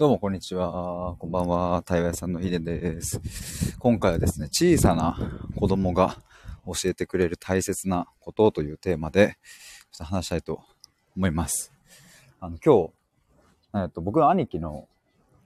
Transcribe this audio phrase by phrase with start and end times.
[0.00, 1.14] どうもこんにちは。
[1.18, 1.82] こんばんは。
[1.84, 3.76] 対話屋さんのヒデです。
[3.78, 5.14] 今回はですね、小さな
[5.56, 6.16] 子供が
[6.64, 9.36] 教えてくれる大切なことというテーマで、
[9.92, 10.62] ちょっと話したいと
[11.14, 11.74] 思います。
[12.40, 12.90] あの、今
[13.74, 14.88] 日、えっと、僕の兄貴の、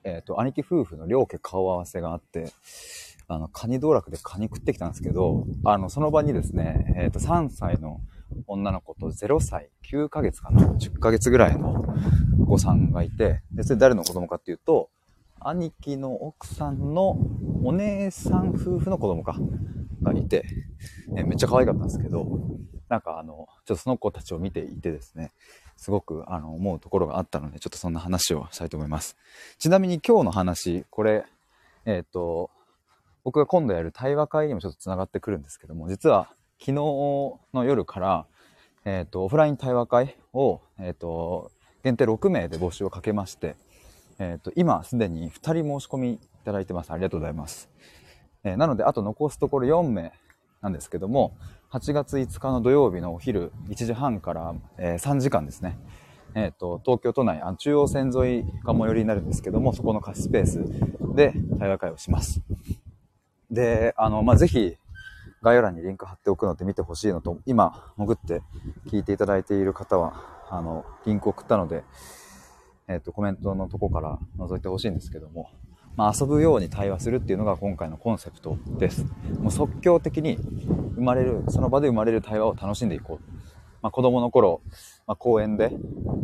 [0.04, 2.52] えっと、兄貴夫婦の両家顔合わせがあって、
[3.27, 8.00] あの、カニ道楽でカニ食ってきたんですけど、あの、その場にですね、えっと、3歳の
[8.46, 11.84] 女の子と0歳、9ヶ月かな、10ヶ月ぐらいの
[12.41, 14.91] お子さんがいて、で、それ誰の子供かっていうと、
[15.41, 17.19] 兄貴の奥さんの
[17.62, 19.37] お姉さん夫婦の子供か、
[20.05, 20.45] がいて、
[21.16, 22.27] えめっちゃ可愛かったんですけど、
[22.89, 25.33] なんかあの、ちょっとその子たちを見ていてですね、
[25.77, 29.16] すごくあの思うところがあったので、ちょっとそんな話をしたいと思います。
[29.59, 31.25] ちなみに今日の話、これ、
[31.87, 32.51] えっ、ー、と、
[33.25, 38.26] 僕が今度やる対話会にもちょっと繋がってくるんですけども、実は昨日の夜から、
[38.84, 41.50] えっ、ー、と、オフライン対話会を、えっ、ー、と、
[41.82, 43.56] 限定6名で募集をかけまして、
[44.18, 46.92] えっ、ー、と、今すでに2人申し込みいただいてます。
[46.92, 47.69] ありがとうございます。
[48.44, 50.12] えなので、あと残すところ4名
[50.61, 51.36] なんですけども、
[51.72, 55.78] 8月5日の土曜日のお昼1時半から、え3時間ですね。
[56.34, 60.64] えっ、と、東京都内、あ中央線沿いが最寄りになるんですけども、そこの貸しスペース
[61.14, 62.42] で対話会をします。
[63.50, 64.77] で、あの、まあ、ぜひ、
[65.45, 68.41] 概要欄にリンク貼っておくので見てほしいのと、今、潜って
[68.87, 71.84] 聞いていただいている方は、あの、リンク送ったので、
[72.89, 75.51] えっ、ー、と、コメントのとこから覗いてほしいんですけども、
[75.97, 79.05] まあ、遊ぶように対話するっていうのが今回のコンセプトです。
[79.39, 80.36] もう即興的に
[80.95, 83.33] 生まれる、その場で生まれる対話を楽しんでいこう。
[83.83, 84.62] まあ、子供の頃、
[85.06, 85.77] まあ、公園で、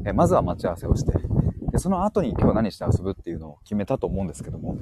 [0.06, 1.12] えまずは待ち合わせをして、
[1.72, 4.78] で、その後に今日何して遊ぶっていうのを決めたと思うんですけども、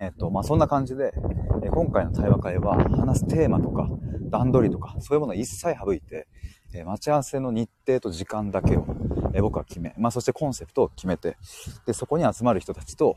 [0.00, 1.12] えっと、まあ、そんな感じで、
[1.72, 3.88] 今回の対話会は話すテーマとか
[4.30, 6.28] 段取りとかそういうものを一切省いて、
[6.84, 8.86] 待ち合わせの日程と時間だけを、
[9.40, 11.36] 僕は決め、まあ、そしてコンセプトを決めて、
[11.86, 13.16] で、そこに集まる人たちと、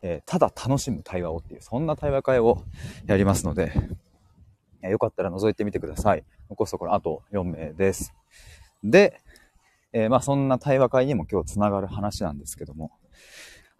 [0.00, 2.62] えただ楽しむ対話をっていう、そんな対話会を
[3.06, 3.72] やりますので、
[4.82, 6.24] よかったら覗いてみてください。
[6.50, 8.14] 残すところあと4名です。
[8.84, 9.20] で、
[9.92, 12.92] えー、まあそんな対話会にも今日つながる話なんですけども、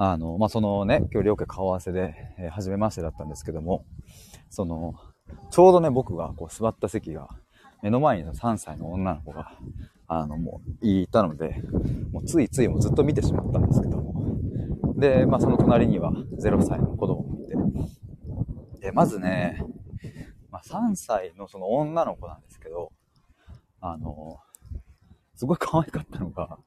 [0.00, 3.84] あの、まあそのね、今日両家顔合わせで、えー、初めましてだったんですけども、
[4.48, 4.94] その、
[5.50, 7.28] ちょうどね、僕がこう座った席が、
[7.82, 9.58] 目の前に3歳の女の子が、
[10.06, 11.60] あの、もう、いたので、
[12.12, 14.36] もうついついもうずっと見てしまったんですけども。
[14.96, 17.56] で、まあその隣には0歳の子供もいて。
[18.80, 19.64] で、まずね、
[20.48, 22.92] まあ3歳のその女の子なんですけど、
[23.80, 24.38] あの、
[25.34, 26.58] すごい可愛かったのが、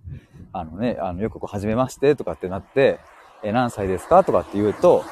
[0.51, 2.99] あのね、あの、よくこう、はじめましてとかってなって、
[3.43, 4.23] え、何歳ですか？
[4.23, 5.03] とかって言うと、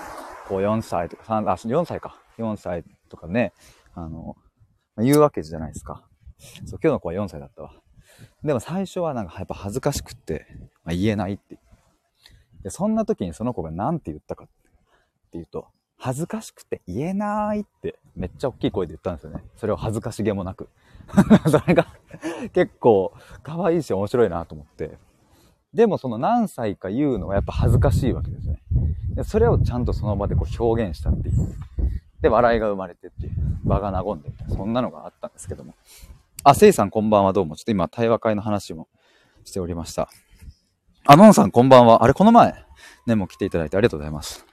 [0.48, 2.20] こう、4歳とか、3、あ、4歳か。
[2.38, 3.54] 4歳とかね、
[3.96, 4.36] あの、
[4.98, 6.04] 言うわけじゃないですか。
[6.66, 7.74] そう、今日の子は4歳だったわ。
[8.44, 10.46] でも最初はなんかやっぱ恥ずかしくって、
[10.84, 11.58] まあ、言えないって。
[12.64, 14.48] で、そんな時にその子が何て言ったかっ
[15.32, 15.68] ていうと、
[15.98, 19.44] 恥ずかしくて言えないってめっちゃ大きい声で言ったんですよね。
[19.58, 20.70] それを恥ずかしげもなく。
[21.50, 21.88] それが
[22.54, 23.14] 結構
[23.44, 24.98] 可愛いし面白いなと思って。
[25.74, 28.62] でもその何歳か言うのはやっぱ恥ずかしいわけですね。
[29.16, 31.36] でそれをちゃんとその場でこう表現したっていう。
[32.22, 33.34] で、笑いが生まれてっていう。
[33.64, 34.56] 場が和んでみたいな。
[34.56, 35.74] そんなのがあったんですけども。
[36.44, 37.56] あ、せいさんこんばんはどうも。
[37.56, 38.88] ちょっと今対話会の話も
[39.46, 40.10] しておりました。
[41.06, 42.04] あのんさんこんばんは。
[42.04, 42.54] あれこの前、
[43.06, 44.46] ね、もう来ていただいてありがとうございます。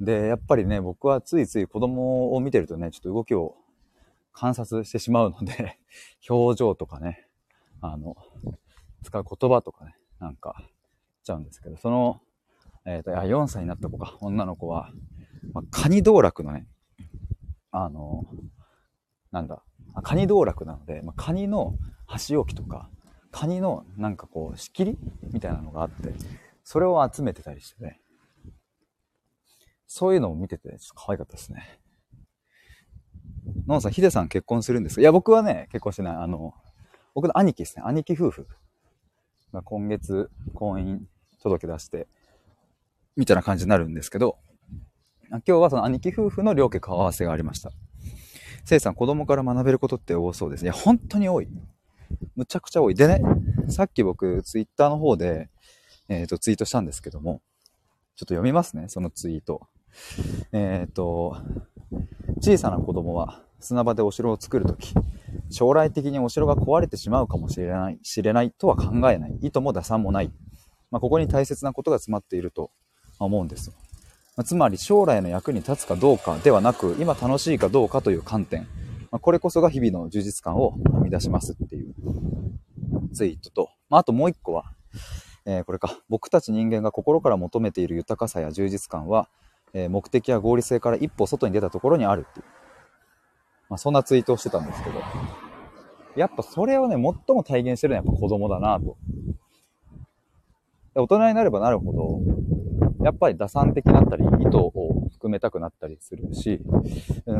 [0.00, 3.54] で、やっぱりね、僕はついつい子供を見てるとね、ちょっと動きを
[4.32, 5.78] 観察してしまうので
[6.28, 7.26] 表情とかね、
[7.82, 8.16] あの、
[9.02, 10.62] 使う言葉とかね、なんか、
[11.24, 12.20] ちゃうんですけど、その、
[12.86, 14.90] えっ、ー、と、4歳になった子か、女の子は、
[15.52, 16.66] まあ、カニ道楽のね、
[17.72, 18.24] あの、
[19.32, 19.64] なんだ、
[20.02, 21.76] カニ道楽なので、まあ、カニの
[22.06, 22.88] 箸置きとか、
[23.32, 24.98] カニのなんかこう、仕切り
[25.32, 26.14] みたいなのがあって、
[26.62, 28.00] それを集めてたりしてね、
[29.88, 31.80] そういうのを見てて、ちょっと可愛かったですね。
[33.66, 35.00] ノンさん、ヒデさん結婚するんですか？
[35.02, 36.16] いや、僕はね、結婚してない。
[36.16, 36.54] あの、
[37.14, 37.82] 僕の兄貴ですね。
[37.84, 38.46] 兄貴夫婦
[39.52, 41.00] が今月婚姻
[41.42, 42.06] 届出して、
[43.16, 44.38] みたいな感じになるんですけど、
[45.30, 47.72] 今日はその兄貴夫婦の両家顔合わせがありました。
[48.64, 50.66] せいさん、子供から学べることって多そうですね。
[50.66, 51.48] いや、本当に多い。
[52.36, 52.94] むちゃくちゃ多い。
[52.94, 53.20] でね、
[53.68, 55.50] さっき僕、ツイッターの方で、
[56.08, 57.42] えっ、ー、と、ツイートしたんですけども、
[58.16, 59.66] ちょっと読みますね、そのツイート。
[60.52, 61.36] えっ、ー、と、
[62.40, 64.94] 小さな子供は砂場でお城を作るとき、
[65.50, 69.38] 将来的にお城が壊れてしまうかもしれない、知れないとは考えない。
[69.42, 70.32] 意図も打算もない。
[70.90, 72.70] まあ、ここに大切なことが詰まっていると
[73.18, 73.70] 思うんです。
[74.36, 78.62] まあ、つまり将来の役に立つかどうかではなく、今楽しいかどうかという観点。
[79.10, 81.94] まあ、これこそが日々の充実感を生み出しますっていう
[83.12, 84.72] ツイートと、まあ、ともう一個は、
[85.44, 85.98] えーこれか。
[86.08, 89.28] 僕たち人間が心から求めている豊かさや充実感は、
[89.74, 92.46] えー目的や合理性から一歩外に出たところにあるっていう。
[93.72, 95.00] まあ、そんなツイートをしてたんですけど。
[96.14, 98.98] やっぱそれをね、最も体現してるのはやっぱ子供だなと。
[100.94, 102.20] 大人になればなるほど、
[103.02, 104.72] やっぱり打算的になったり、意図を
[105.10, 106.60] 含めたくなったりするし、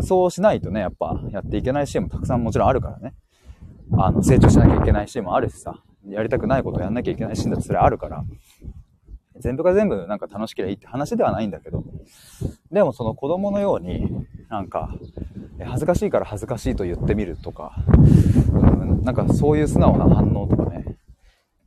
[0.00, 3.12] そうしないとね、やっぱやっていけないシーンもたくさんもちろんあるからね。
[3.98, 8.24] あの、成長しなきゃいけないシーンもあるしさ、やりたくないことをやんなきゃいけないシーンだってそれあるから、
[9.38, 11.84] 全部が全部なんか楽しければいいって話ではないんだけど、
[12.70, 14.08] でもその子供のように、
[14.52, 14.90] なんか、
[15.64, 17.74] 恥ずかしいから恥ずかしいと言ってみるとか、
[18.52, 20.98] うん、なんかそういう素直な反応とかね、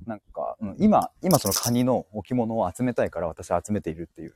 [0.06, 4.36] なんか、うん、今、今そのカニの置物を集めたいから私は集めているっていう、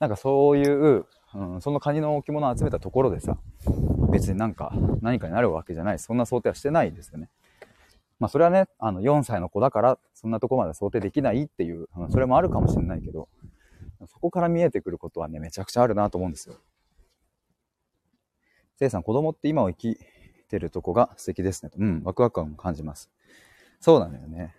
[0.00, 1.04] なんかそういう、
[1.34, 3.36] うん、そのカニの置物を集めたところでさ、
[4.10, 4.72] 別になんか
[5.02, 7.28] 何かになるわけじゃない、そんな想定はしてないですよね。
[8.18, 13.28] まあそれはね、あの4歳の子だからそんなとこまで想定できないっていう、それもあるかもしれないけど、
[14.06, 16.54] そこから見えてくることはね、めちゃくちゃあるなと思うんですよ。
[18.84, 19.98] せいさん、子供って今を生き
[20.50, 21.78] てるとこが素敵ですねと。
[21.78, 23.10] うん、ワクワク感を感じます。
[23.80, 24.54] そうなんだよね。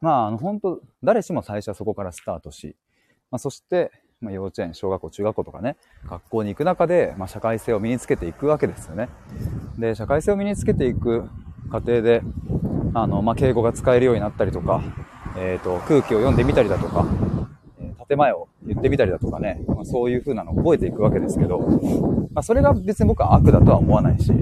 [0.00, 2.76] まあ、あの、本当誰しも最初はそこからスタートし、
[3.30, 3.90] まあ、そして、
[4.20, 5.76] まあ、幼稚園、小学校、中学校とかね、
[6.06, 9.08] 学校に行く中で、まあ、社会性を身につけていくわけですよね。
[9.78, 11.28] で、社会性を身につけていく
[11.70, 12.22] 過程で、
[12.94, 14.82] あの、まあ、敬語が使えるようになったりとか、
[15.36, 17.06] えっ、と、空気を読んでみたりだとか、
[18.10, 21.60] 建前を言ってみたりだとかね、まあ、そういう風なのを覚えていくわけですけど、
[22.32, 24.32] まあ、それが別に僕は悪だとは思わないし、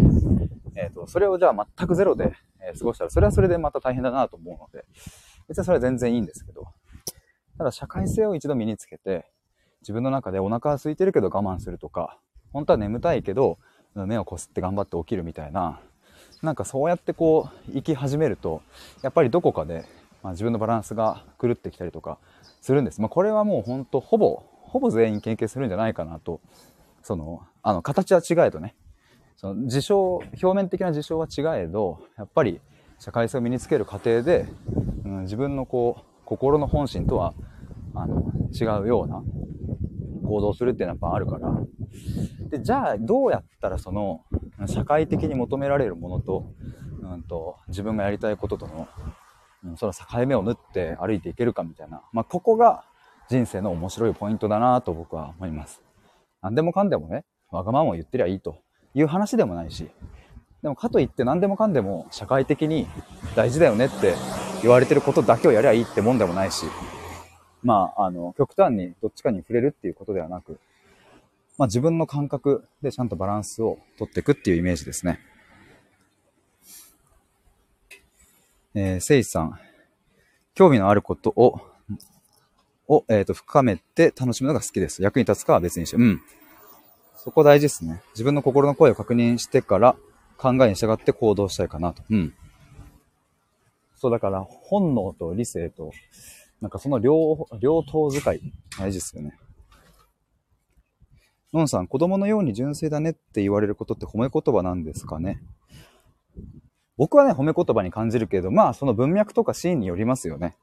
[0.74, 4.86] えっ、と、それをじゃあ全くゼロで、え過ごしたら、それはそれでまた大変だなと思うので、
[5.48, 6.68] 別にそれは全然いいんですけど、
[7.58, 9.26] ただ社会性を一度身につけて、
[9.82, 12.18] 自分の中でお腹は空いてるけど我慢するとか、
[12.52, 13.58] 本当は眠たいけど、
[13.94, 15.80] 目をこすって頑張って起きるみたいな、
[16.42, 18.62] なんかそうやってこう、生き始めると、
[19.02, 19.84] やっぱりどこかで、
[20.22, 22.18] まあ、自分のバランスが狂ってきたりとか
[22.68, 23.00] するんです。
[23.00, 26.42] まあ、これはもう本当、ほぼ、ほぼ全員経験するんじゃないかなと、
[27.02, 28.76] その、あの、形は違えどね、
[29.36, 32.60] その事象、表面的な事象は違えど、やっぱり
[32.98, 34.44] 社会性を身につける過程で、
[35.02, 37.32] うん、自分のこう、心の本心とは、
[37.94, 39.22] あの、違うような
[40.26, 41.58] 行動するっていうのはやっぱあるから。
[42.50, 44.26] で、じゃあどうやったらその、
[44.66, 46.52] 社会的に求められるものと、
[47.00, 48.88] うんと、自分がやりたいこととの、
[49.64, 52.02] うん、その境目を縫って歩いていけるかみたいな。
[52.12, 52.84] まあ、ここが
[53.28, 55.82] 人生の面白いポイントだなと僕は思います。
[56.42, 58.60] 何でもかんでもね、わがままを言ってりゃいいと
[58.94, 59.88] いう話でもないし、
[60.62, 62.86] でもかといって何でもかんでも社会的に
[63.36, 64.14] 大事だよねって
[64.62, 66.66] 言われてることだけをやりゃいいってもんでもないし、
[67.62, 70.58] まあ、あの、極端にどっちかに触れるっていうことではなく、
[71.58, 75.20] まあ自分の感覚でちゃんとバランスを取っていくっていうイメージですね。
[78.80, 79.58] えー、せいさん、
[80.54, 81.60] 興味のあることを、
[82.86, 85.02] を、えっ、と、深めて楽しむのが好きです。
[85.02, 85.96] 役に立つかは別にして。
[85.96, 86.22] うん。
[87.16, 88.00] そこ大事ですね。
[88.10, 89.96] 自分の心の声を確認してから
[90.36, 92.04] 考えに従って行動したいかなと。
[92.08, 92.34] うん。
[93.96, 95.90] そう、だから本能と理性と、
[96.60, 98.40] なんかその両、両党使い、
[98.78, 99.36] 大事ですよね。
[101.52, 105.42] のんさん、子供のように純粋だねって言われることって褒め言葉なんですかね？
[106.98, 110.56] 僕はね、褒め言葉に感じるけど、まあその文脈とかシーンによりますよね。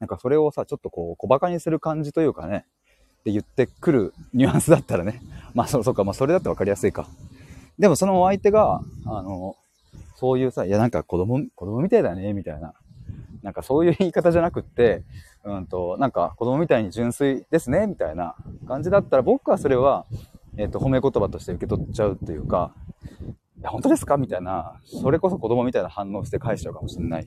[0.00, 2.66] なんかそれをさ、ちょっとこう小馬鹿にする感じというかね、
[3.24, 5.22] で言ってくるニュアンスだったらね、
[5.54, 7.06] まあそうそうか、まあそれだって分かりやすいか。
[7.78, 9.56] でもそのお相手が、あの、
[10.16, 12.74] そういうさ、いやなんか子供、子供みたいだね、みたいな。
[13.42, 15.04] なんかそういう言い方じゃなくって、
[15.44, 18.34] うんと、なんか子供みたいに純粋ですね、みたいな
[18.66, 20.06] 感じだったら僕はそれは、
[20.56, 22.72] えっ、と、褒め言葉として受け取っちゃうというか、
[23.64, 24.18] や、本当ですか？
[24.18, 27.26] みたいな、それこそ子供みたいな反応して返しちゃうかもしれない。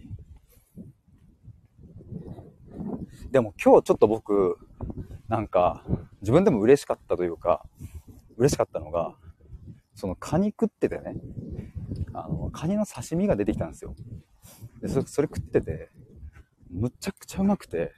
[3.32, 4.58] でも今日ちょっと僕、
[5.28, 5.84] なんか、
[6.22, 7.66] 自分でも嬉しかったというか、
[8.38, 9.16] 嬉しかったのが、
[9.96, 11.16] そのカニ食っててね、
[12.14, 13.96] あの、カニの刺身が出てきたんですよ。
[14.80, 15.90] で、それそれ食ってて、
[16.70, 17.94] むちゃくちゃうまくて、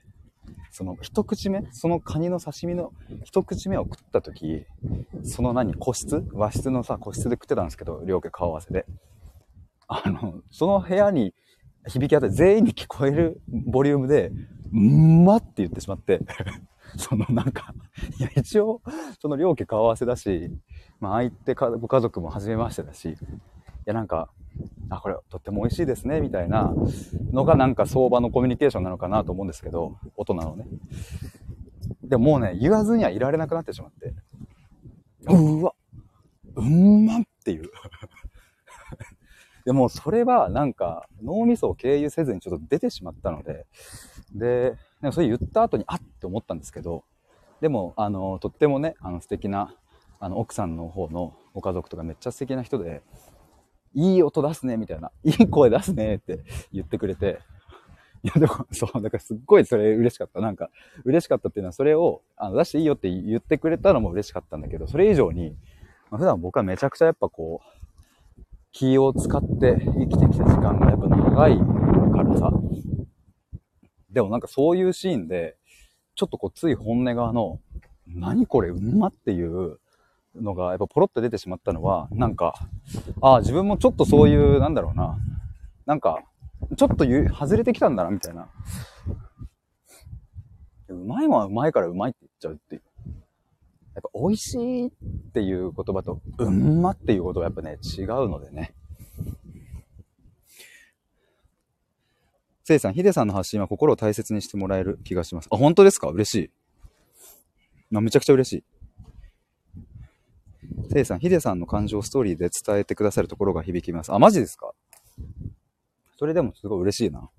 [0.72, 4.66] その一口目、そのカニの刺身の一口目を食った時、
[5.24, 6.28] その何、個室？
[6.34, 8.86] 和室のさ、個室で食ってたんですけど、両家顔合わせで。
[9.88, 11.34] あの、その部屋に
[11.88, 14.32] 響き当たり全員に聞こえるボリュームで、
[14.72, 16.22] うんまって言ってしまって、
[16.98, 17.74] そのなんか、
[18.20, 18.82] いや一応、
[19.20, 20.52] その両家顔合わせだし、
[21.00, 23.16] まあ相手か、ご家族も初めましてだし、い
[23.86, 24.30] やなんか、
[24.90, 26.74] あ、これとっても美味しいですね、みたいな
[27.32, 30.66] のがなんか相場のコミュニケーションなのかなと思うんですけど、大人のね。
[32.04, 34.14] でももうね、言わずにはいられなくなってしまって、
[35.28, 35.74] うわ、
[36.56, 37.70] うんまっていう。
[39.66, 43.68] でもそれはなんか脳みそを経由せずにちょっと出てしまったので、
[44.34, 47.04] で、なんかそれ言った後にあって思ったんですけど、
[47.62, 49.76] でも、あの、とってもね、あの素敵な、
[50.20, 53.04] あの奥さんの方のご家族とかめっちゃ素敵な人で、
[53.94, 55.12] いい音出すね、みたいな。
[55.24, 56.40] いい声出すね、って
[56.72, 57.40] 言ってくれて。
[58.24, 60.42] いや、でも、そう、だからすっごいそれ嬉しかった。
[60.42, 60.70] なんか、
[61.06, 65.56] 嬉しかったっていうのは、それを、あの、出していいよって言ってくれたのも嬉しかったんだけど、それ以上に、
[66.12, 68.42] まあ、普段僕はめちゃくちゃやっぱこう、
[68.72, 72.52] 気を使って生きてきた時間がやっぱ長いからさ。
[74.12, 75.56] でもなんかそういうシーンで、
[76.16, 77.60] ちょっとこう、つい本音側の、
[78.08, 79.80] 何これ、うんまっていう
[80.42, 82.54] のが、やっぱポロって出てしまったのは、なんか、
[83.22, 85.18] ああ、自分もちょっとそういう、なんだろうな、
[85.86, 86.24] なんか、
[86.76, 88.50] ちょっと外れてきたんだな、みたいな。
[90.90, 92.82] うまいもんはうまいからうまいって言っちゃうっていう。
[93.96, 94.92] やっぱ美味しいっ
[95.34, 98.74] ていう言葉と、うんまっていうことはやっぱね、違うのでね。
[102.64, 105.50] せいさん、ヒデさんの発信は心を大切にしてもらえる気がします。
[105.52, 106.10] あ、本当ですか？
[106.10, 107.98] 嬉しい。
[107.98, 108.64] あ、めちゃくちゃ嬉しい。
[110.92, 114.14] せいさん、ヒデさんの感情ストーリーで伝えてくださるところが響きます。
[114.14, 114.72] あ、マジですか？
[116.18, 117.30] それでもすごい嬉しいな。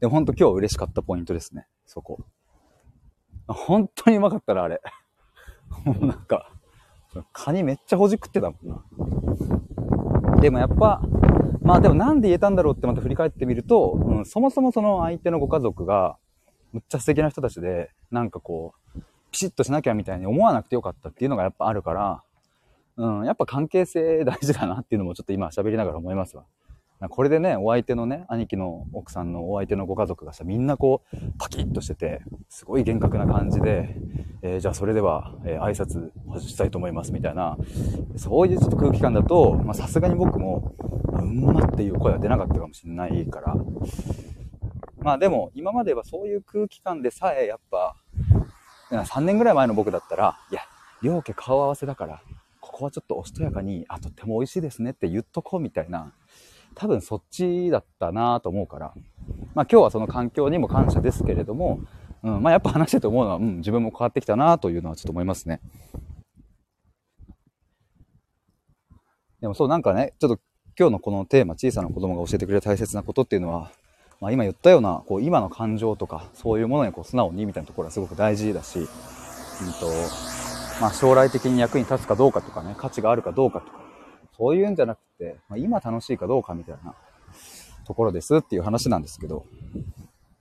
[0.00, 1.66] でもほんと今日嬉しかったポイントですね。
[1.86, 2.18] そこ。
[3.46, 4.80] 本当にうまかったな、あれ。
[5.84, 6.52] も うなんか、
[7.32, 10.40] カニめっちゃほじくってたもんな。
[10.40, 11.00] でもやっぱ、
[11.62, 16.18] まあでもなんで言えたんだろうってまた振り返ってみると、うん、そもそもその相手のご家族が、
[16.72, 19.00] むっちゃ素敵な人たちで、なんかこう、
[19.36, 22.22] ピシッとしなきゃみたいに思わなくてよかったっていうのがやっぱあるから、
[22.96, 26.44] うん、やっぱ関係性大事だなっていうのもちょっと今喋りながら思いますわ。
[27.10, 33.94] これでね、お相手のね、兄貴の奥さんのお相手のご家族がさ、みんなこう、パキッとしてて、すごい厳格な感じで、
[34.40, 37.58] えー、じゃあそれでは、えー、挨拶したいと思いますみたいな、
[38.16, 40.72] そういうちょっと空気感だと、まさすがに僕も、
[41.12, 43.54] うんまっていう声は出なかったかもしれないから、
[45.00, 47.94] まあでも、今まではそういう空気感でさえ、やっぱ、
[48.90, 50.62] 3年ぐらい前の僕だったら、いや、
[51.02, 52.22] 両家顔合わせだから、
[52.60, 56.12] ここはちょっとおしとやかに、あ、とっても美味しいですねって言っとこうみたいな、
[56.74, 58.94] 多分そっちだったなと思うから、
[59.54, 61.80] まあ今日はその環境にも感謝ですけれども、
[62.22, 65.60] うん、まあやっぱ話してて思うのは、うん、自分も変わってきたなというのはちょっと思いますね。
[69.40, 70.42] でもそうなんかね、ちょっと
[70.78, 73.70] 今日のこのテーマ、小さな子供が教えてくれる大切なことっていうのは、
[74.20, 78.88] まあ、今言ったような、こう今の感情とか、そういうものにこう素直にみたいなところはすごく大事だし、うんと、
[80.80, 83.80] まあ将来的に役に立つかどうかとかね、価値があるかどうかとか、
[84.36, 86.94] そういうんじゃなくて、まあ、今楽しいかどうかみたいな
[87.86, 89.46] ところですっていう話なんですけど、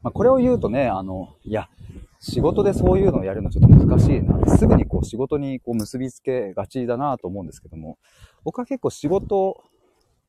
[0.04, 1.70] まあ、これを言うとね、あの、いや、
[2.20, 4.58] 仕事でそういうのをやるのちょっと難しいな。
[4.58, 7.98] すぐにこう仕事にこう結びつけがちだなと思うんですけども、
[8.44, 9.64] 僕は結構仕事、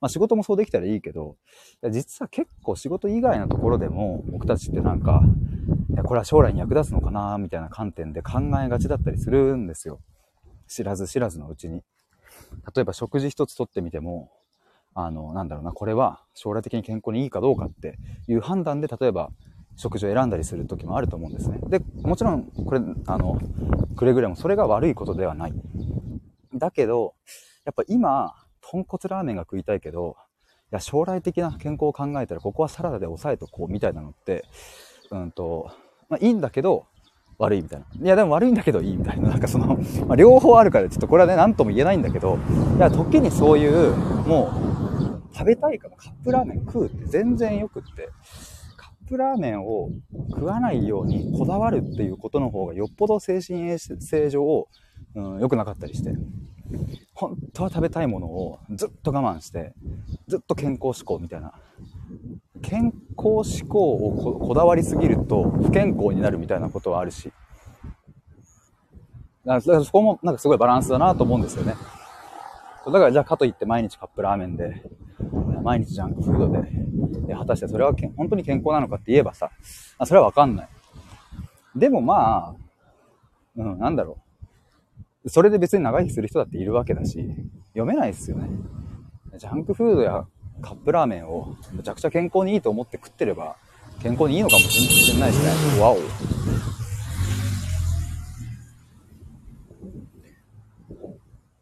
[0.01, 1.37] まあ仕事もそうできたらいいけど、
[1.91, 5.23] 実は結構仕事以外のところでも僕たちってなんか、
[5.91, 10.01] いやこれは将来に役立つのかなみたいな観点で考えがちだったりするんですよ。
[10.69, 11.83] 知らず知らずのうちに。
[12.75, 14.31] 例えば食事一つとってみても、
[14.95, 17.99] あの、なんだろうな、これは将来的に健康にいいかどうかって
[18.29, 19.31] いう判断で、例えば
[19.77, 21.59] 食事を選んだりする時もあると思うんですね。
[21.69, 23.39] で、もちろん、これ、あの、
[23.95, 25.55] くれぐれもそれが悪いことではない。
[26.55, 27.15] だけど、
[27.65, 28.35] やっぱ今、
[28.71, 30.17] 豚骨ラーメンが食いたいけど、
[30.73, 34.45] いや、将来的な健康を考えたら、ここはサラダで抑えとこうみたいなのって、
[35.11, 35.71] うんと、
[36.09, 36.87] まあいいんだけど、
[37.39, 37.87] 悪いみたいな。
[38.03, 39.29] いや、でも悪いんだけどいいみたいな。
[39.29, 42.39] なんかその、まあ、両方あるから、ちょっとこれはね、何とも言えないんだけど、
[42.77, 43.95] いや、時にそういう、
[44.27, 44.51] も
[45.33, 48.09] う、食べたいからカップラーメン食うって全然よくって、
[48.77, 49.91] カップラーメンを
[50.31, 54.69] 食わないようにこだわるっていうことの方がよっぽど精神衛生上、
[55.15, 56.15] うん、良くなかったりして、
[57.17, 59.73] 本当は食べたいものをずっと我慢して、
[60.29, 61.55] ずっと健康志向みたいな。
[62.63, 67.33] 健康志向をこだわりすぎると不健康になるみたいなことはあるし。
[69.47, 71.75] だからそこもなんかすごいバランスだなと思うんですよね。
[72.85, 74.83] だからじゃあかといって毎日カップラーメンで、
[75.63, 76.69] 毎日ジャンクフードで、
[77.29, 79.51] で果たしてそれは本当に健康なのかって言えばさ、
[80.05, 80.69] それはわかんない。
[81.75, 82.55] でもまあ、
[83.57, 84.26] うん、なんだろう。
[85.29, 87.27] それで別に長生きする人だっているわけだし、
[87.69, 88.49] 読めないですよね。
[89.39, 90.27] ジャンクフードや
[90.63, 93.57] カップラーメンをむちゃくちゃ健康にいいと思って食ってれば
[94.03, 95.83] 健康にいいのかもしれないですね。
[95.83, 95.97] わお。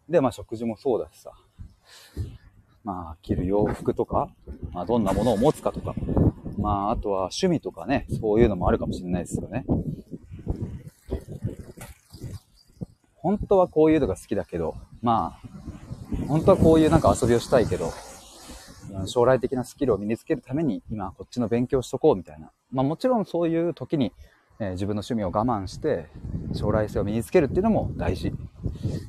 [0.08, 1.32] で、まあ食事もそうだしさ。
[2.84, 4.28] まあ着る洋服とか、
[4.72, 5.94] まあどんなものを持つかとか、
[6.58, 9.64] まああとは趣味とかね、そういうのもあるかもしれないですよね。
[13.24, 17.90] 本当はこういうのが好きだけど、まあ、本当はこういうなんか遊びをしたいけど、
[19.06, 22.52] 将来的なスキルを身につけるために今こっちの勉強しとこうみたいな。
[22.70, 24.12] まあもちろんそういう時に、
[24.60, 26.10] えー、自分の趣味を我慢して
[26.52, 28.30] 将来性を身につけるっていうのも大事。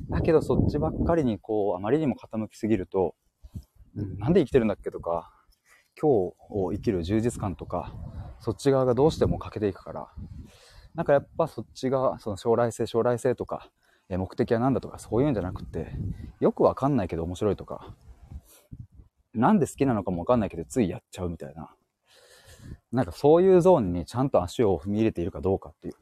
[0.10, 3.16] だけどそっちばっかりにこうあまりにも傾きすぎると、
[4.18, 5.30] なんで生きてるんだっけとか、
[6.02, 7.94] 今日を生きる充実感とか、
[8.40, 10.08] そっち側がどうしても欠けていくから、
[10.94, 13.70] なんかやっぱそっちが、その将来性、将来性とか、
[14.10, 15.92] 目的は何だとかそういうんじゃなくて、
[16.40, 17.96] よくわかんないけど面白いとか、
[19.34, 21.76] なんで好きなのかもわかんないけどついやっちゃうみたいな。
[22.92, 25.96] なんかそういうゾーンにちゃんと足を踏み入れているかどうかっていう。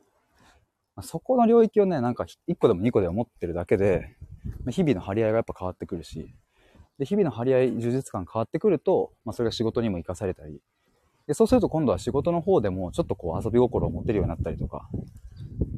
[1.01, 4.15] そこの領域をね、なんか1個でも2個でも持ってるだけで、
[4.69, 6.35] 日々の張り合いがやっぱ変わってくるし、
[6.99, 10.61] で、日々の張り合い、充実感変わってくると、まあそれが仕事にも活かされたり、
[11.25, 14.87] で、そうすると今度は仕事の方でもちょっとこう遊び心を持てるようになったりとか、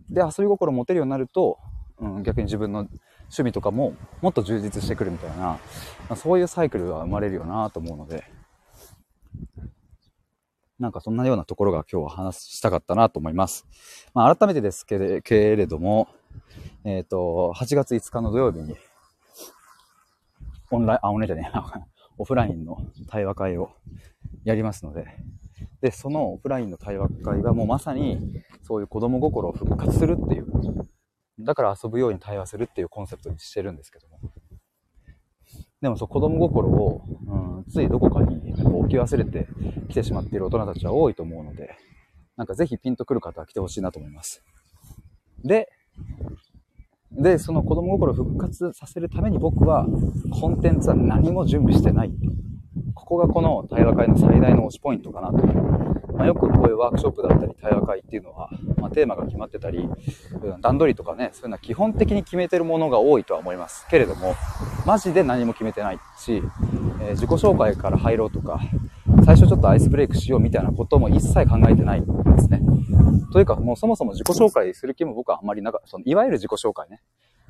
[0.09, 1.59] で、遊び心を持てるようになると、
[1.99, 2.87] うん、逆に自分の
[3.23, 5.59] 趣味とかももっと充実してくるみたいな、ま
[6.09, 8.25] あ、そういうサイクルが生まれるよなと思うので、
[10.77, 13.65] なんかそんなようなところが今日は話したかったなと思います。
[14.13, 16.09] まあ、改めてですけれども、
[16.83, 18.75] えっ、ー、と、8月5日の土曜日に、
[20.71, 21.59] オンライン、あ、オンラインじゃねえ
[22.17, 23.71] オフラインの対話会を
[24.43, 25.05] やりますので、
[25.81, 30.45] で、そのオフラインの対話会はもうまさにそういう子供心を復活するっていう、
[31.39, 34.19] だから遊ぶように対話するっていうコンセプトにしてるんですけども。
[35.81, 39.47] でもそう子供心を、うん、ついどこかに置き忘れて
[39.89, 41.75] 来てしまっている大人たちは多いと思うので、
[42.37, 44.43] なんかぜひピンとくる方は来てほしいなと思います。
[45.43, 45.69] で、
[47.11, 49.85] で、その子供心を復活させるために僕は
[50.31, 52.11] コンテンツは何も準備してない。
[52.93, 55.37] ここがこの対話会の最大の推しポイントかなと。
[56.17, 59.89] まあ、よくこういうワークショップだったり対話会っていうのは、まあ、テーマが決まってたり、
[60.61, 63.85] 段取りとかね、そういうのは基本的に決めてるものが多いとは思います。
[63.89, 64.35] けれども、
[64.85, 66.41] マジで何も決めてないし、
[67.01, 68.59] えー、自己紹介から入ろうとか、
[69.25, 72.61] 最初ちょっとアイスブレイクしようみたいなことも一切考えてないんですね。
[73.31, 77.01] というか、もうそもそも自己紹介する気も僕はあんまりなかそのいわゆる自己紹介ね。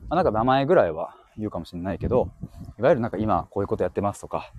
[0.10, 2.30] まあ、なんか名前ぐらいは言うかもしれないけど、
[2.80, 4.52] いわゆるなんか今こういうことやってますとか、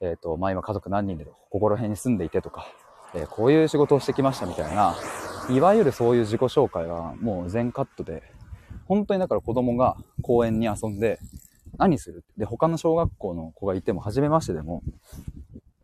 [0.00, 2.66] えっ、ー、と、まあ今家族何人でここら辺に住んでいてとか、
[3.14, 4.96] えー、こういう仕事をしてきましたみたいな、
[5.48, 8.22] いわゆるそういう自己紹介はもう全カットで、
[8.86, 11.18] 本当にだから子供が公園に遊んで、
[11.78, 12.24] 何する？
[12.36, 14.82] で、他の小学校の子がいても、初めましてでも、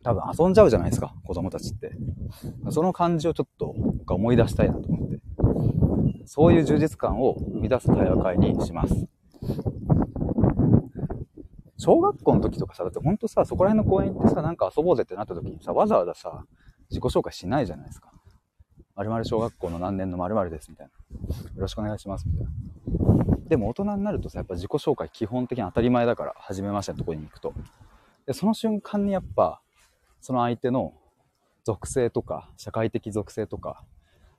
[0.03, 1.91] 多分遊んじゃうじゃないですか、子供たちって。
[2.69, 3.75] その感じをちょっと
[4.07, 5.19] 思い出したいなと思って。
[6.25, 9.07] そういう充実感を生み出す対話会にします。
[11.77, 16.45] 小学校の時とかさ、だってほんとさ、そこら辺の公園行ってさ、なんか遊ぼうぜってなった時にさ、わざわざさ、
[16.91, 18.11] 自己紹介しないじゃないですか。
[18.95, 20.91] 〇〇小学校の何年の〇〇ですみたいな。
[21.55, 22.51] よろしくお願いしますみたいな。
[23.47, 27.53] でも大人になるとさ、やっぱ自己紹介基本的に当たり前だから、初めましてのところに行くと。
[28.25, 29.61] で、その瞬間にやっぱ、
[30.19, 30.93] その相手の
[31.63, 33.83] 属性とか、社会的属性とか、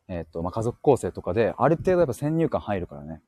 [0.09, 3.23] えっ、ー、と、まあ、家族構成とかで、ある程度やっぱ先入観入るからね。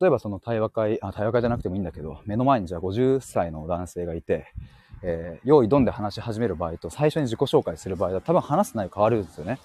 [0.00, 4.46] 例えばその対話会、あ、対話会じゃなくてもいいんだけど、目の前にじゃあ50歳の男性がいて、
[5.02, 9.58] えー、用意どんで話し始める場合と、最初に自己紹介する場合だ多分話す内容変わるんですよね。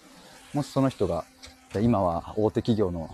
[0.53, 1.25] もしその人が、
[1.81, 3.13] 今は大手企業の、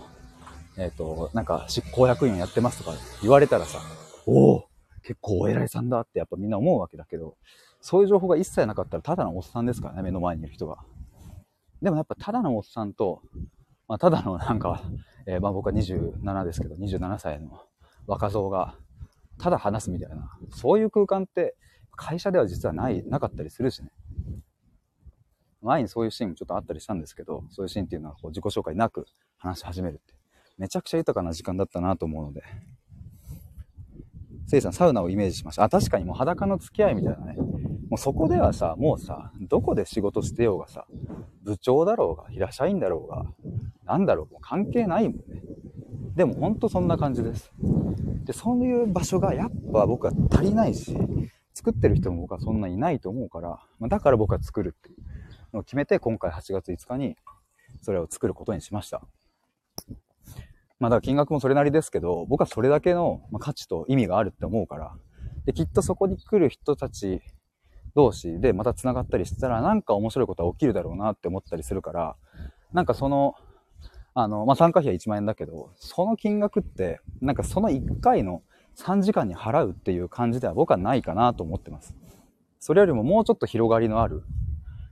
[0.76, 3.80] えっ、ー、と、なんか執行役員をやってますとか言われたらさ、
[4.26, 4.68] おお
[5.02, 7.36] 結構お偉いさんだってやっぱみんな思うわけだけど、
[7.80, 10.78] そういう情報が一切なかったらただのおっさんですからね、目の前にいる人が。
[11.82, 13.22] でもやっぱただのおっさんと、
[13.88, 14.82] まあ、ただのなんか、
[15.26, 17.60] えー、まあ僕は27ですけど、27歳の
[18.06, 18.76] 若造が、
[19.38, 21.56] ただ話すみたいな、そういう空間って
[21.96, 23.90] 会社では実はない、なかったりするしね。
[25.60, 29.06] 前にそういうシーンもちょっとあったりしたんですけど、そういうシーンっていうのはこう自己紹介なく
[29.38, 30.14] 話し始めるって。
[30.58, 32.42] めちゃくちゃ豊かな時間だったなと思うので、
[34.46, 35.64] せいさん、サウナをイメージしました。
[35.64, 37.36] あ、確かにもう裸の付き合いみたいなね。
[37.36, 40.86] もうそこではさ、もうさ、どこで仕事してようがさ、
[41.42, 43.24] 部長だろうが、平社員だろうが、
[43.84, 45.42] なんだろう、もう関係ないもんね。
[46.14, 47.52] でもほんとそんな感じです。
[48.24, 50.96] で、そういう場所がやっぱ僕は足りないし、
[51.62, 54.96] 作ってる人も僕はそんないないと思うから、まだから僕は作るっていう
[55.54, 57.16] のを決めて、今回8月5日に
[57.82, 59.00] それを作ることにしました。
[60.80, 64.96] まあだから金額もそれなりですけど、僕はそれだけの価値と意味があるって思うから、
[65.44, 67.22] で、きっとそこに来る人たち
[67.94, 72.16] 同士でまた繋がったりしたら、なんか面白いことは起きるだろうなって思ったりするから、
[72.72, 73.36] なんかその、
[74.14, 78.42] あの、まあ、参加費は1万円だけど、その金額って、なんかその1回の
[78.76, 81.94] 3時間に払うっていう感じでは僕はないかなと思ってます。
[82.58, 84.22] それよりももうちょっと広がりのある、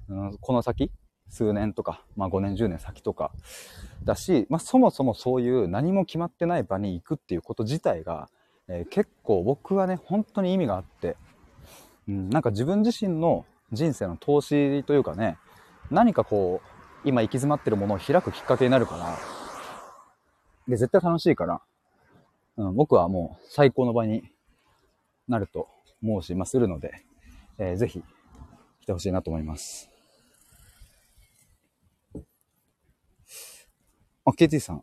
[0.08, 0.90] うん、この先、
[1.28, 3.30] 数年とか、まあ5年、10年先とか
[4.04, 8.28] だし、まあそもそもそういう何も決まってない場に行くっていうこと自体が、
[8.68, 11.16] えー、結構僕はね、本当に意味があって、
[12.08, 15.38] うん、なんか自分自身の人生の投資というかね、
[15.90, 19.16] 何かこう、今行き詰まってるものを開くきっかけになるから、
[20.68, 21.60] で、絶対楽しいから、
[22.56, 24.22] うん、僕はもう最高の場に
[25.28, 25.68] なると
[26.02, 26.92] 申しまするので、
[27.58, 28.02] えー、ぜひ
[28.82, 29.88] 来てほしいなと思います。
[34.24, 34.82] あ、KT さん。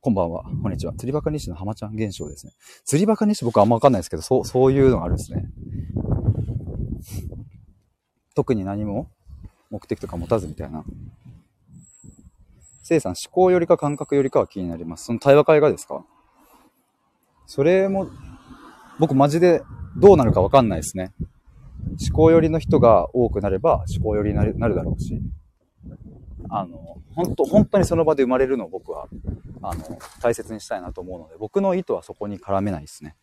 [0.00, 0.44] こんばんは。
[0.62, 0.92] こんにちは。
[0.94, 2.52] 釣りバカ西の浜ちゃん現象ですね。
[2.84, 5.44] 釣りバカ西僕あんまわかんないですけど、そう、そういうのがあるんですね。
[8.34, 9.10] 特に何も
[9.70, 10.84] 目的とか持たずみたいな。
[12.82, 15.06] せいさん、思考よりか感覚よりかは気になります。
[15.06, 16.04] その対話会がですか？
[17.48, 18.10] それも、
[18.98, 19.62] 僕マジで
[19.96, 21.14] どうなるかわかんないですね。
[22.06, 25.18] 思考寄りの人が多くなれば思考寄りになるなるだろうし、
[26.50, 29.08] あの、本当本当にその場で生まれるのを僕は、
[29.62, 33.16] あの、大切にしたいなと思うので、僕の意図はそこに絡めないですね。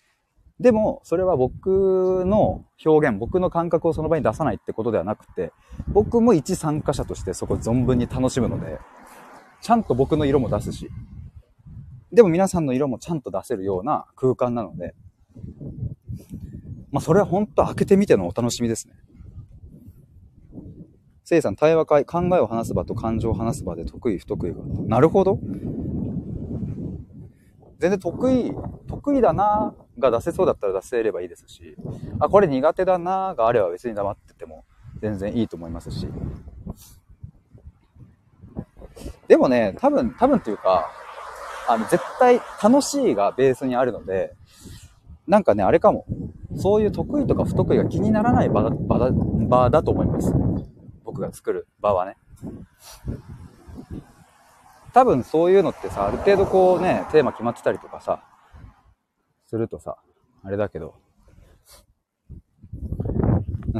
[0.60, 5.52] でも、それは僕の表現、僕の感覚をその場に出さないってことではなくて、
[5.88, 8.80] 僕も一参加者としてそこ存分に楽しむので、
[9.62, 10.90] ちゃんと僕の色も出すし、
[12.16, 14.96] でも皆さんの色もちゃんと出せるような空間なので、
[16.90, 18.94] まあそれは本当開けてみてのお楽しみですね。
[21.26, 24.62] せいさん、対話会、考えを話す場と感情を話す場で得意、不得意が。
[24.88, 25.40] なるほど。
[27.80, 28.54] 全然得意、
[28.88, 31.76] 得意だなが出せそうだったら出せればいいですし、
[32.20, 34.64] あ、これ苦手だながあれば別に黙ってても
[35.02, 36.08] 全然いいと思いますし。
[39.28, 40.90] でもね、多分、多分っていうか、
[41.68, 44.36] あの、絶対楽しいがベースにあるので、
[45.28, 46.06] なんかね、あれかも。
[46.58, 50.34] そういう得意とか不得意が気にならない場だ、場だ、場だと思います。
[51.04, 52.16] 僕が作る場はね。
[54.94, 58.24] 多分そういうのってさ、ある程度こうね、テーマ決まってたりとかさ、
[59.46, 59.98] するとさ、
[60.44, 60.96] あれだけど、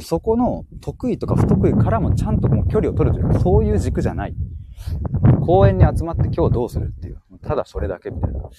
[0.02, 4.36] そこの得意とか不得意からもちゃんともう距離を取るというか、そういう軸じゃない。
[5.46, 7.05] 公園に集まって今日どうするっ。
[7.46, 8.50] ただそれだけみたいな。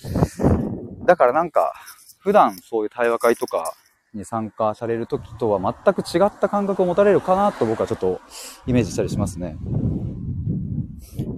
[1.05, 1.73] だからなんか、
[2.19, 3.75] 普段そういう対話会とか
[4.15, 8.21] に参加される時とは全く違った感覚を持たれるかなと僕はちょっと
[8.67, 9.57] イメージしたりしますね。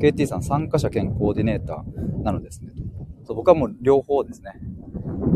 [0.00, 2.72] KT さん、参加者兼コーディネーターなのですね。
[3.26, 4.52] そう僕はもう両方ですね。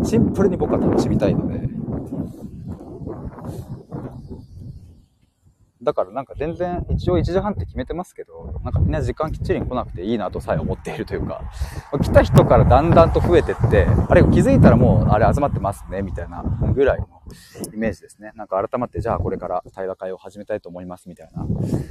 [0.04, 1.68] シンプルに僕は楽しみたいので。
[5.82, 11.42] だからなんか全然一応1時半って決めてますけど、なんかみんな時間きっちりに来なくていいなとさえ思っているというか、
[12.00, 17.06] 来た人からだんだんと増えてって、あれ気づいたらもうあれ集まってますね、みたいなぐらいの
[17.74, 18.32] イメージですね。
[18.36, 21.46] なんか改まってじゃあこれから対話会を始めたいと思いますみたいな、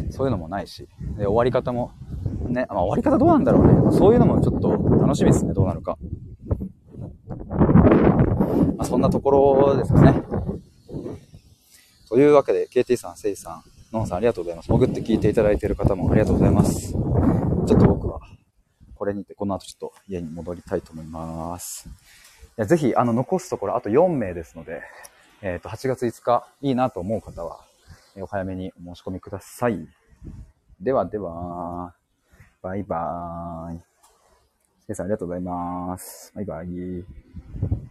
[0.09, 1.91] そういうのもないし、で終わり方も
[2.47, 3.97] ね、まあ、終わり方どうなんだろうね。
[3.97, 5.97] そういうのもちょっと楽しみですね、どうなるか。
[8.77, 10.21] まあ、そんなところですかね。
[12.09, 14.71] というわけで、KT さん、せいさん、のんさんありがとうございます。
[14.71, 16.93] 潜って聞いていただいている方もありがとうございます。
[16.93, 18.21] ちょっと僕は、
[18.95, 21.89] これにて、この後ちょっと家に戻りたいと思います。
[21.89, 21.91] い
[22.55, 24.81] やぜひ、あの、残すところあと4名ですので、
[25.41, 27.59] えっ、ー、と、8月5日、いいなと思う方は、
[28.15, 29.87] えお早めにお申し込みください。
[30.79, 31.93] ではでは、
[32.61, 33.81] バイバーイ。
[34.87, 36.31] せいさんありがとうございます。
[36.35, 37.90] バイバイ。